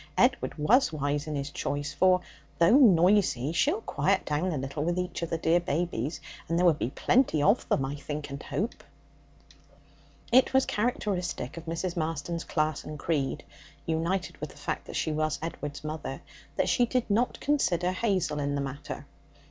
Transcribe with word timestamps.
Edward 0.17 0.57
was 0.57 0.91
wise 0.91 1.27
in 1.27 1.35
his 1.35 1.51
choice. 1.51 1.93
For, 1.93 2.21
though 2.57 2.75
noisy, 2.75 3.51
she'll 3.51 3.81
quiet 3.81 4.25
down 4.25 4.51
a 4.51 4.57
little 4.57 4.83
with 4.83 4.97
each 4.97 5.21
of 5.21 5.29
the 5.29 5.37
dear 5.37 5.59
babies, 5.59 6.19
and 6.49 6.57
there 6.57 6.65
will 6.65 6.73
be 6.73 6.89
plenty 6.89 7.43
of 7.43 7.69
them, 7.69 7.85
I 7.85 7.93
think 7.97 8.31
and 8.31 8.41
hope.' 8.41 8.83
It 10.31 10.55
was 10.55 10.65
characteristic 10.65 11.55
of 11.55 11.67
Mrs. 11.67 11.95
Marston's 11.95 12.45
class 12.45 12.83
and 12.83 12.97
creed 12.97 13.43
(united 13.85 14.39
with 14.39 14.49
the 14.49 14.57
fact 14.57 14.87
that 14.87 14.95
she 14.95 15.11
was 15.11 15.37
Edward's 15.39 15.83
mother) 15.83 16.23
that 16.55 16.67
she 16.67 16.87
did 16.87 17.07
not 17.07 17.39
consider 17.39 17.91
Hazel 17.91 18.39
in 18.39 18.55
the 18.55 18.61
matter. 18.61 19.05